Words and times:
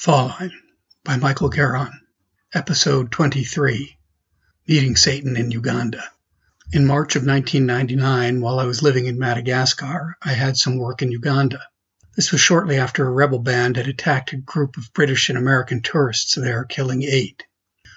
Fall 0.00 0.28
Line 0.28 0.58
by 1.04 1.18
Michael 1.18 1.50
Garon, 1.50 1.92
Episode 2.54 3.12
23 3.12 3.98
Meeting 4.66 4.96
Satan 4.96 5.36
in 5.36 5.50
Uganda. 5.50 6.02
In 6.72 6.86
March 6.86 7.16
of 7.16 7.26
1999, 7.26 8.40
while 8.40 8.58
I 8.58 8.64
was 8.64 8.82
living 8.82 9.04
in 9.04 9.18
Madagascar, 9.18 10.16
I 10.22 10.32
had 10.32 10.56
some 10.56 10.78
work 10.78 11.02
in 11.02 11.12
Uganda. 11.12 11.60
This 12.16 12.32
was 12.32 12.40
shortly 12.40 12.78
after 12.78 13.06
a 13.06 13.10
rebel 13.10 13.40
band 13.40 13.76
had 13.76 13.88
attacked 13.88 14.32
a 14.32 14.38
group 14.38 14.78
of 14.78 14.90
British 14.94 15.28
and 15.28 15.36
American 15.36 15.82
tourists 15.82 16.34
there, 16.34 16.64
killing 16.64 17.02
eight. 17.02 17.44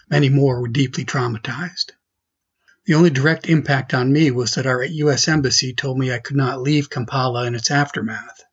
Many 0.10 0.28
more 0.28 0.60
were 0.60 0.68
deeply 0.68 1.06
traumatized. 1.06 1.92
The 2.84 2.96
only 2.96 3.12
direct 3.12 3.48
impact 3.48 3.94
on 3.94 4.12
me 4.12 4.30
was 4.30 4.56
that 4.56 4.68
our 4.68 4.84
U.S. 4.84 5.30
Embassy 5.30 5.74
told 5.74 5.98
me 5.98 6.12
I 6.12 6.20
could 6.20 6.36
not 6.36 6.62
leave 6.62 6.90
Kampala 6.90 7.46
in 7.46 7.56
its 7.56 7.72
aftermath. 7.72 8.44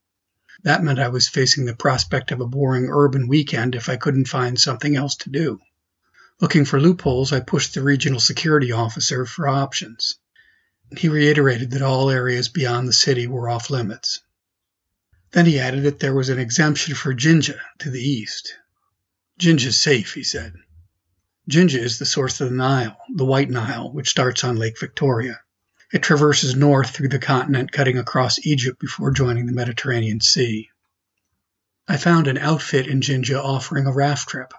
That 0.62 0.82
meant 0.82 0.98
I 0.98 1.08
was 1.08 1.28
facing 1.28 1.64
the 1.64 1.74
prospect 1.76 2.32
of 2.32 2.40
a 2.40 2.46
boring 2.46 2.88
urban 2.90 3.28
weekend 3.28 3.74
if 3.74 3.88
I 3.88 3.96
couldn't 3.96 4.28
find 4.28 4.60
something 4.60 4.96
else 4.96 5.14
to 5.16 5.30
do. 5.30 5.60
Looking 6.40 6.64
for 6.64 6.80
loopholes, 6.80 7.32
I 7.32 7.40
pushed 7.40 7.74
the 7.74 7.82
regional 7.82 8.18
security 8.18 8.72
officer 8.72 9.26
for 9.26 9.46
options. 9.46 10.16
He 10.96 11.08
reiterated 11.08 11.70
that 11.70 11.82
all 11.82 12.10
areas 12.10 12.48
beyond 12.48 12.88
the 12.88 12.92
city 12.92 13.26
were 13.26 13.48
off 13.48 13.70
limits. 13.70 14.20
Then 15.32 15.46
he 15.46 15.60
added 15.60 15.84
that 15.84 16.00
there 16.00 16.14
was 16.14 16.28
an 16.28 16.38
exemption 16.38 16.94
for 16.94 17.14
Jinja 17.14 17.60
to 17.78 17.90
the 17.90 18.02
east. 18.02 18.54
Jinja's 19.38 19.78
safe, 19.78 20.14
he 20.14 20.24
said. 20.24 20.54
Jinja 21.48 21.80
is 21.80 21.98
the 21.98 22.06
source 22.06 22.40
of 22.40 22.50
the 22.50 22.56
Nile, 22.56 22.96
the 23.14 23.24
White 23.24 23.50
Nile, 23.50 23.92
which 23.92 24.10
starts 24.10 24.42
on 24.42 24.56
Lake 24.56 24.78
Victoria. 24.80 25.40
It 25.92 26.02
traverses 26.02 26.54
north 26.54 26.90
through 26.90 27.08
the 27.08 27.18
continent, 27.18 27.72
cutting 27.72 27.98
across 27.98 28.38
Egypt 28.46 28.78
before 28.78 29.10
joining 29.10 29.46
the 29.46 29.52
Mediterranean 29.52 30.20
Sea. 30.20 30.68
I 31.88 31.96
found 31.96 32.28
an 32.28 32.38
outfit 32.38 32.86
in 32.86 33.00
Jinja 33.00 33.42
offering 33.42 33.86
a 33.86 33.92
raft 33.92 34.28
trip. 34.28 34.52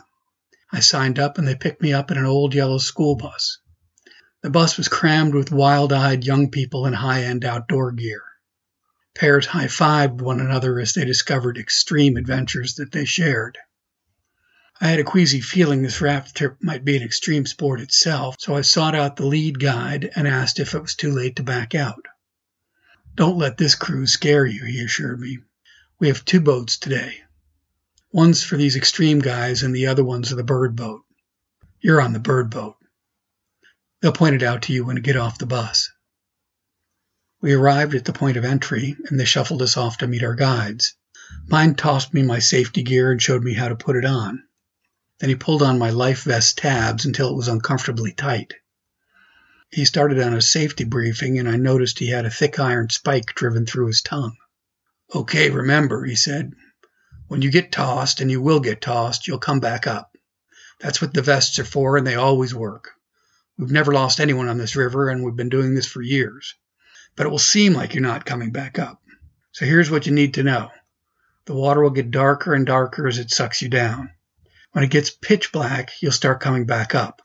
I 0.74 0.82
signed 0.82 1.20
up 1.20 1.38
and 1.38 1.48
they 1.48 1.56
picked 1.56 1.82
me 1.82 1.94
up 1.94 2.12
in 2.12 2.18
an 2.18 2.26
old 2.26 2.54
yellow 2.54 2.80
school 2.80 3.16
bus. 3.16 3.60
The 4.42 4.50
bus 4.50 4.78
was 4.78 4.90
crammed 4.90 5.34
with 5.34 5.52
wild 5.52 5.94
eyed 5.94 6.26
young 6.26 6.52
people 6.52 6.86
in 6.86 6.94
high 6.94 7.24
end 7.24 7.46
outdoor 7.46 7.94
gear. 7.94 8.24
Pairs 9.16 9.46
high 9.46 9.68
fived 9.68 10.22
one 10.22 10.42
another 10.42 10.80
as 10.80 10.94
they 10.94 11.06
discovered 11.06 11.58
extreme 11.58 12.18
adventures 12.18 12.76
that 12.76 12.92
they 12.92 13.06
shared. 13.06 13.58
I 14.84 14.88
had 14.88 15.00
a 15.00 15.04
queasy 15.04 15.42
feeling 15.42 15.84
this 15.84 16.02
raft 16.02 16.36
trip 16.36 16.58
might 16.60 16.84
be 16.84 16.98
an 16.98 17.04
extreme 17.04 17.46
sport 17.46 17.82
itself, 17.82 18.38
so 18.40 18.56
I 18.56 18.62
sought 18.62 18.96
out 18.96 19.16
the 19.16 19.28
lead 19.28 19.60
guide 19.60 20.10
and 20.16 20.28
asked 20.28 20.60
if 20.60 20.74
it 20.74 20.82
was 20.82 20.96
too 20.96 21.12
late 21.12 21.36
to 21.36 21.44
back 21.44 21.76
out. 21.76 22.08
Don't 23.14 23.38
let 23.38 23.58
this 23.58 23.76
cruise 23.76 24.12
scare 24.12 24.44
you, 24.44 24.66
he 24.66 24.84
assured 24.84 25.20
me. 25.20 25.38
We 26.00 26.08
have 26.08 26.26
two 26.26 26.42
boats 26.42 26.78
today. 26.78 27.22
One's 28.12 28.42
for 28.42 28.58
these 28.58 28.76
extreme 28.76 29.20
guys, 29.20 29.62
and 29.62 29.76
the 29.76 29.86
other 29.86 30.04
one's 30.04 30.32
the 30.32 30.44
bird 30.44 30.76
boat. 30.76 31.04
You're 31.80 32.02
on 32.02 32.14
the 32.14 32.20
bird 32.20 32.50
boat. 32.50 32.78
They'll 34.02 34.12
point 34.12 34.34
it 34.34 34.42
out 34.42 34.64
to 34.64 34.74
you 34.74 34.84
when 34.84 34.98
you 34.98 35.04
get 35.04 35.16
off 35.16 35.38
the 35.38 35.46
bus. 35.46 35.92
We 37.40 37.54
arrived 37.54 37.94
at 37.94 38.06
the 38.06 38.14
point 38.14 38.36
of 38.36 38.46
entry, 38.46 38.98
and 39.06 39.20
they 39.20 39.26
shuffled 39.26 39.62
us 39.62 39.78
off 39.78 40.00
to 40.00 40.08
meet 40.08 40.24
our 40.24 40.34
guides. 40.34 40.96
Mine 41.46 41.76
tossed 41.76 42.16
me 42.16 42.24
my 42.24 42.40
safety 42.40 42.82
gear 42.82 43.12
and 43.12 43.22
showed 43.22 43.44
me 43.44 43.54
how 43.54 43.68
to 43.68 43.76
put 43.76 43.96
it 43.96 44.06
on. 44.06 44.42
Then 45.22 45.30
he 45.30 45.36
pulled 45.36 45.62
on 45.62 45.78
my 45.78 45.92
life 45.92 46.24
vest 46.24 46.58
tabs 46.58 47.06
until 47.06 47.30
it 47.30 47.36
was 47.36 47.48
uncomfortably 47.48 48.12
tight. 48.12 48.56
He 49.70 49.86
started 49.86 50.20
on 50.20 50.34
a 50.34 50.42
safety 50.42 50.84
briefing, 50.84 51.38
and 51.38 51.48
I 51.48 51.58
noticed 51.58 52.00
he 52.00 52.10
had 52.10 52.26
a 52.26 52.32
thick 52.32 52.60
iron 52.60 52.90
spike 52.90 53.36
driven 53.36 53.68
through 53.68 53.86
his 53.86 54.02
tongue. 54.02 54.36
Okay, 55.14 55.52
remember, 55.52 56.06
he 56.06 56.16
said, 56.16 56.54
when 57.28 57.44
you 57.44 57.52
get 57.52 57.72
tossed, 57.72 58.20
and 58.20 58.32
you 58.32 58.42
will 58.42 58.60
get 58.62 58.82
tossed, 58.82 59.28
you'll 59.28 59.38
come 59.38 59.60
back 59.60 59.86
up. 59.86 60.18
That's 60.80 61.04
what 61.04 61.14
the 61.14 61.22
vests 61.22 61.60
are 61.60 61.66
for, 61.66 61.98
and 61.98 62.08
they 62.08 62.16
always 62.16 62.56
work. 62.56 62.90
We've 63.60 63.70
never 63.70 63.94
lost 63.94 64.20
anyone 64.20 64.50
on 64.50 64.58
this 64.58 64.76
river, 64.76 65.08
and 65.08 65.24
we've 65.24 65.36
been 65.36 65.50
doing 65.50 65.76
this 65.76 65.86
for 65.86 66.02
years. 66.02 66.56
But 67.16 67.28
it 67.28 67.30
will 67.30 67.38
seem 67.38 67.74
like 67.74 67.94
you're 67.94 68.02
not 68.02 68.26
coming 68.26 68.52
back 68.52 68.80
up. 68.80 69.00
So 69.52 69.68
here's 69.68 69.92
what 69.92 70.08
you 70.08 70.14
need 70.14 70.34
to 70.34 70.44
know 70.44 70.72
the 71.46 71.54
water 71.54 71.84
will 71.84 71.92
get 71.92 72.10
darker 72.10 72.56
and 72.56 72.66
darker 72.66 73.08
as 73.08 73.20
it 73.20 73.30
sucks 73.30 73.62
you 73.62 73.70
down. 73.70 74.10
When 74.72 74.84
it 74.84 74.90
gets 74.90 75.10
pitch 75.10 75.52
black, 75.52 75.92
you'll 76.02 76.12
start 76.12 76.40
coming 76.40 76.66
back 76.66 76.96
up. 76.96 77.22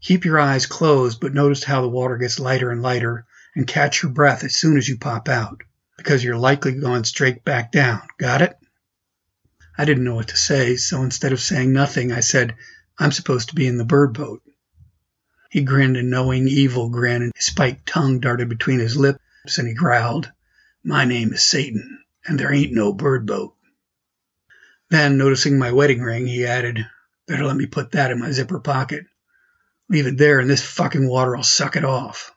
Keep 0.00 0.24
your 0.24 0.38
eyes 0.38 0.66
closed, 0.66 1.20
but 1.20 1.34
notice 1.34 1.64
how 1.64 1.82
the 1.82 1.88
water 1.88 2.16
gets 2.16 2.38
lighter 2.38 2.70
and 2.70 2.82
lighter 2.82 3.26
and 3.54 3.66
catch 3.66 4.02
your 4.02 4.12
breath 4.12 4.44
as 4.44 4.56
soon 4.56 4.76
as 4.76 4.88
you 4.88 4.98
pop 4.98 5.28
out, 5.28 5.62
because 5.96 6.24
you're 6.24 6.36
likely 6.36 6.72
going 6.72 7.04
straight 7.04 7.44
back 7.44 7.70
down. 7.70 8.02
Got 8.18 8.42
it? 8.42 8.56
I 9.76 9.84
didn't 9.84 10.04
know 10.04 10.14
what 10.14 10.28
to 10.28 10.36
say, 10.36 10.76
so 10.76 11.02
instead 11.02 11.32
of 11.32 11.40
saying 11.40 11.72
nothing, 11.72 12.12
I 12.12 12.20
said, 12.20 12.56
I'm 12.98 13.12
supposed 13.12 13.48
to 13.48 13.54
be 13.54 13.66
in 13.66 13.76
the 13.76 13.84
bird 13.84 14.14
boat. 14.14 14.42
He 15.50 15.62
grinned 15.62 15.96
a 15.96 16.02
knowing, 16.02 16.48
evil 16.48 16.88
grin, 16.88 17.22
and 17.22 17.32
his 17.34 17.46
spiked 17.46 17.86
tongue 17.86 18.20
darted 18.20 18.48
between 18.48 18.78
his 18.78 18.96
lips, 18.96 19.58
and 19.58 19.68
he 19.68 19.74
growled, 19.74 20.32
My 20.82 21.04
name 21.04 21.32
is 21.32 21.42
Satan, 21.42 22.04
and 22.24 22.38
there 22.40 22.52
ain't 22.52 22.72
no 22.72 22.92
bird 22.92 23.26
boat. 23.26 23.54
Then, 24.94 25.18
noticing 25.18 25.58
my 25.58 25.72
wedding 25.72 26.02
ring, 26.02 26.28
he 26.28 26.46
added, 26.46 26.86
Better 27.26 27.44
let 27.44 27.56
me 27.56 27.66
put 27.66 27.90
that 27.90 28.12
in 28.12 28.20
my 28.20 28.30
zipper 28.30 28.60
pocket. 28.60 29.04
Leave 29.88 30.06
it 30.06 30.18
there, 30.18 30.38
and 30.38 30.48
this 30.48 30.62
fucking 30.62 31.08
water 31.08 31.34
will 31.34 31.42
suck 31.42 31.74
it 31.74 31.84
off. 31.84 32.30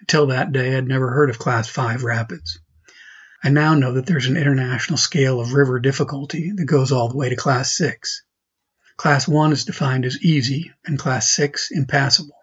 Until 0.00 0.28
that 0.28 0.50
day, 0.50 0.74
I'd 0.74 0.88
never 0.88 1.10
heard 1.10 1.28
of 1.28 1.38
Class 1.38 1.68
5 1.68 2.04
rapids. 2.04 2.58
I 3.44 3.50
now 3.50 3.74
know 3.74 3.92
that 3.92 4.06
there's 4.06 4.24
an 4.24 4.38
international 4.38 4.96
scale 4.96 5.42
of 5.42 5.52
river 5.52 5.78
difficulty 5.78 6.52
that 6.56 6.64
goes 6.64 6.90
all 6.90 7.10
the 7.10 7.18
way 7.18 7.28
to 7.28 7.36
Class 7.36 7.76
6. 7.76 8.22
Class 8.96 9.28
1 9.28 9.52
is 9.52 9.66
defined 9.66 10.06
as 10.06 10.22
easy, 10.22 10.72
and 10.86 10.98
Class 10.98 11.28
6 11.34 11.70
impassable. 11.70 12.38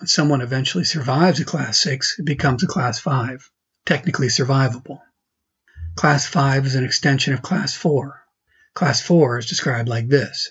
When 0.00 0.08
someone 0.08 0.40
eventually 0.40 0.82
survives 0.82 1.38
a 1.38 1.44
Class 1.44 1.80
6, 1.80 2.18
it 2.18 2.24
becomes 2.24 2.64
a 2.64 2.66
Class 2.66 2.98
5, 2.98 3.52
technically 3.86 4.26
survivable. 4.26 4.98
Class 5.94 6.26
5 6.26 6.66
is 6.66 6.74
an 6.74 6.84
extension 6.84 7.34
of 7.34 7.40
Class 7.40 7.72
4, 7.72 8.23
Class 8.74 9.00
4 9.02 9.38
is 9.38 9.46
described 9.46 9.88
like 9.88 10.08
this 10.08 10.50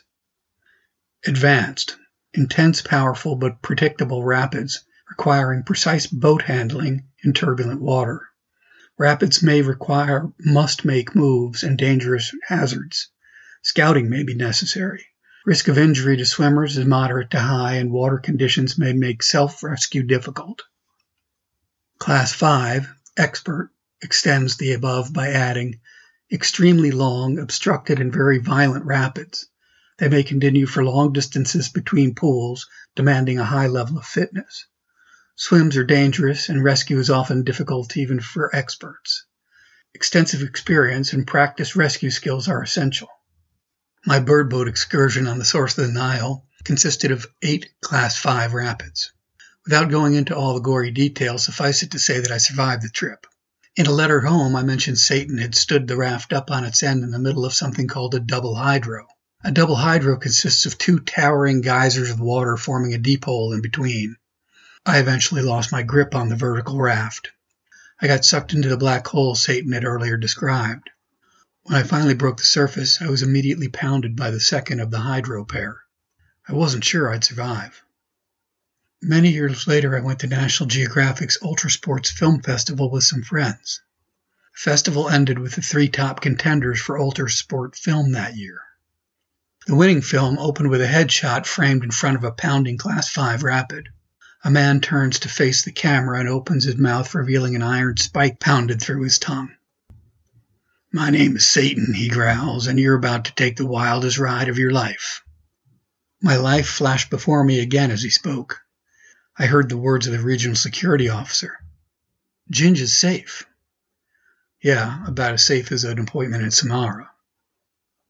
Advanced, 1.26 1.98
intense, 2.34 2.82
powerful, 2.82 3.36
but 3.36 3.62
predictable 3.62 4.24
rapids 4.24 4.86
requiring 5.10 5.64
precise 5.64 6.08
boat 6.08 6.44
handling 6.44 7.04
in 7.22 7.34
turbulent 7.34 7.82
water. 7.82 8.30
Rapids 8.98 9.44
may 9.44 9.62
require 9.62 10.32
must 10.40 10.86
make 10.86 11.14
moves 11.14 11.64
and 11.64 11.78
dangerous 11.78 12.34
hazards. 12.48 13.10
Scouting 13.62 14.10
may 14.10 14.24
be 14.24 14.36
necessary. 14.36 15.06
Risk 15.46 15.68
of 15.68 15.78
injury 15.78 16.16
to 16.16 16.26
swimmers 16.26 16.78
is 16.78 16.86
moderate 16.86 17.32
to 17.32 17.42
high, 17.42 17.76
and 17.76 17.92
water 17.92 18.20
conditions 18.20 18.78
may 18.78 18.94
make 18.94 19.22
self 19.22 19.62
rescue 19.62 20.02
difficult. 20.04 20.62
Class 22.00 22.32
5, 22.32 22.88
expert, 23.18 23.72
extends 24.02 24.56
the 24.56 24.72
above 24.72 25.12
by 25.12 25.32
adding 25.32 25.82
extremely 26.32 26.92
long, 26.92 27.38
obstructed, 27.40 28.00
and 28.00 28.14
very 28.14 28.40
violent 28.40 28.86
rapids. 28.86 29.48
They 30.00 30.10
may 30.10 30.24
continue 30.24 30.66
for 30.66 30.84
long 30.84 31.14
distances 31.14 31.70
between 31.70 32.16
pools, 32.16 32.68
demanding 32.96 33.40
a 33.40 33.46
high 33.46 33.68
level 33.68 33.98
of 33.98 34.06
fitness. 34.06 34.66
Swims 35.36 35.78
are 35.78 35.84
dangerous, 35.84 36.50
and 36.50 36.64
rescue 36.64 37.00
is 37.00 37.10
often 37.10 37.44
difficult 37.44 37.98
even 37.98 38.20
for 38.20 38.56
experts. 38.56 39.26
Extensive 39.94 40.42
experience 40.42 41.14
and 41.14 41.28
practice 41.28 41.76
rescue 41.76 42.10
skills 42.10 42.48
are 42.48 42.64
essential. 42.64 43.10
My 44.06 44.20
bird 44.20 44.50
boat 44.50 44.68
excursion 44.68 45.28
on 45.28 45.40
the 45.40 45.46
source 45.46 45.78
of 45.78 45.88
the 45.88 45.94
Nile 45.94 46.46
consisted 46.64 47.12
of 47.12 47.28
eight 47.42 47.70
Class 47.82 48.18
5 48.18 48.54
rapids. 48.54 49.12
Without 49.66 49.90
going 49.90 50.16
into 50.16 50.36
all 50.36 50.54
the 50.54 50.60
gory 50.60 50.92
details, 50.92 51.46
suffice 51.46 51.84
it 51.84 51.92
to 51.92 52.00
say 52.00 52.20
that 52.20 52.32
I 52.32 52.38
survived 52.38 52.82
the 52.82 52.90
trip. 52.90 53.26
In 53.76 53.88
a 53.88 53.92
letter 53.92 54.22
home, 54.22 54.56
I 54.56 54.62
mentioned 54.62 55.00
Satan 55.00 55.40
had 55.40 55.56
stood 55.56 55.88
the 55.88 55.98
raft 55.98 56.32
up 56.32 56.52
on 56.52 56.64
its 56.64 56.84
end 56.84 57.04
in 57.04 57.10
the 57.10 57.18
middle 57.18 57.44
of 57.44 57.56
something 57.56 57.88
called 57.88 58.14
a 58.14 58.20
double 58.20 58.54
hydro. 58.54 59.08
A 59.44 59.52
double 59.52 59.76
hydro 59.76 60.16
consists 60.18 60.68
of 60.68 60.78
two 60.78 61.00
towering 61.00 61.62
geysers 61.62 62.12
of 62.12 62.20
water 62.20 62.56
forming 62.56 62.94
a 62.94 63.00
deep 63.00 63.26
hole 63.26 63.52
in 63.52 63.62
between. 63.62 64.16
I 64.86 65.00
eventually 65.00 65.42
lost 65.42 65.72
my 65.72 65.82
grip 65.82 66.14
on 66.14 66.30
the 66.30 66.36
vertical 66.36 66.80
raft. 66.80 67.32
I 68.00 68.06
got 68.06 68.26
sucked 68.26 68.54
into 68.54 68.70
the 68.70 68.78
black 68.78 69.08
hole 69.08 69.34
Satan 69.34 69.72
had 69.72 69.86
earlier 69.86 70.18
described. 70.18 70.92
When 71.64 71.76
I 71.76 71.82
finally 71.82 72.14
broke 72.14 72.38
the 72.38 72.44
surface, 72.44 73.02
I 73.02 73.08
was 73.08 73.24
immediately 73.24 73.70
pounded 73.70 74.16
by 74.16 74.30
the 74.30 74.40
second 74.40 74.82
of 74.82 74.92
the 74.92 75.00
hydro 75.00 75.46
pair. 75.46 75.78
I 76.48 76.54
wasn't 76.54 76.86
sure 76.86 77.12
I'd 77.12 77.24
survive. 77.24 77.82
Many 79.06 79.32
years 79.34 79.68
later, 79.68 79.98
I 79.98 80.00
went 80.00 80.20
to 80.20 80.28
National 80.28 80.70
Geographic's 80.70 81.38
Ultra 81.42 81.70
Sports 81.70 82.10
Film 82.10 82.42
Festival 82.42 82.90
with 82.90 83.04
some 83.04 83.22
friends. 83.22 83.82
The 84.54 84.60
festival 84.60 85.10
ended 85.10 85.40
with 85.40 85.56
the 85.56 85.62
three 85.62 85.90
top 85.90 86.22
contenders 86.22 86.80
for 86.80 86.98
Ultra 86.98 87.30
Sport 87.30 87.76
film 87.76 88.14
that 88.14 88.38
year. 88.38 88.62
The 89.68 89.76
winning 89.76 90.02
film 90.02 90.40
opened 90.40 90.70
with 90.70 90.80
a 90.82 90.88
headshot 90.88 91.46
framed 91.46 91.84
in 91.84 91.92
front 91.92 92.16
of 92.16 92.24
a 92.24 92.32
pounding 92.32 92.78
Class 92.78 93.10
5 93.10 93.44
rapid. 93.44 93.90
A 94.42 94.50
man 94.50 94.80
turns 94.80 95.20
to 95.20 95.28
face 95.28 95.64
the 95.64 95.74
camera 95.74 96.22
and 96.22 96.30
opens 96.30 96.64
his 96.64 96.78
mouth, 96.78 97.14
revealing 97.14 97.58
an 97.58 97.62
iron 97.62 97.98
spike 97.98 98.40
pounded 98.40 98.82
through 98.82 99.04
his 99.04 99.20
tongue. 99.20 99.54
My 100.94 101.10
name 101.10 101.36
is 101.36 101.46
Satan, 101.46 101.94
he 101.94 102.08
growls, 102.08 102.68
and 102.68 102.80
you're 102.80 102.96
about 102.96 103.26
to 103.26 103.36
take 103.36 103.58
the 103.58 103.66
wildest 103.66 104.18
ride 104.18 104.48
of 104.48 104.58
your 104.58 104.72
life. 104.72 105.22
My 106.22 106.38
life 106.38 106.70
flashed 106.70 107.10
before 107.10 107.44
me 107.44 107.60
again 107.60 107.92
as 107.92 108.02
he 108.02 108.10
spoke. 108.10 108.63
I 109.38 109.48
heard 109.48 109.70
the 109.70 109.78
words 109.78 110.06
of 110.06 110.14
the 110.14 110.20
regional 110.20 110.56
security 110.56 111.10
officer. 111.10 111.58
Jinja 112.50 112.84
is 112.84 112.96
safe. 112.96 113.46
Yeah, 114.62 115.06
about 115.08 115.34
as 115.34 115.44
safe 115.44 115.72
as 115.72 115.84
an 115.84 116.00
appointment 116.00 116.44
in 116.44 116.52
Samara. 116.52 117.10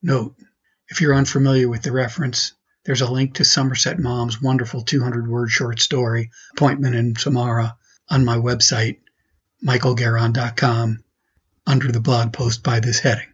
Note, 0.02 0.36
if 0.90 1.02
you're 1.02 1.16
unfamiliar 1.16 1.70
with 1.70 1.82
the 1.82 1.92
reference, 1.92 2.54
there's 2.84 3.02
a 3.02 3.10
link 3.10 3.36
to 3.36 3.46
Somerset 3.46 4.00
Maugham's 4.00 4.42
wonderful 4.42 4.84
200 4.84 5.28
word 5.28 5.50
short 5.50 5.80
story, 5.80 6.30
Appointment 6.52 6.96
in 6.96 7.16
Samara, 7.16 7.78
on 8.10 8.26
my 8.26 8.38
website, 8.38 9.00
michaelgaron.com, 9.66 11.04
under 11.66 11.92
the 11.92 12.02
blog 12.02 12.34
post 12.34 12.62
by 12.62 12.82
this 12.82 13.00
heading. 13.00 13.33